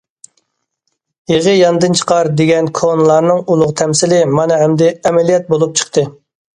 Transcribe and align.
«يېغى 1.31 1.53
ياندىن 1.57 1.99
چىقار» 2.01 2.31
دېگەن 2.41 2.71
كونىلارنىڭ 2.81 3.45
ئۇلۇغ 3.45 3.77
تەمسىلى 3.85 4.25
مانا 4.35 4.63
ئەمدى 4.65 4.93
ئەمەلىيەت 4.99 5.51
بولۇپ 5.55 5.83
چىقتى. 5.85 6.13